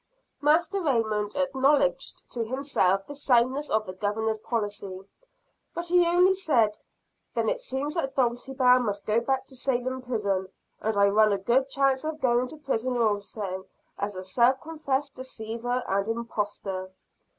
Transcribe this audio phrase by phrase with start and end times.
[0.41, 5.01] Master Raymond acknowledged to himself the soundness of the Governor's policy;
[5.75, 6.75] but he only said:
[7.35, 10.49] "Then it seems that Dulcibel must go back to Salem prison;
[10.81, 13.67] and I run a good chance of going to prison also,
[13.99, 16.89] as a self confessed deceiver and impostor."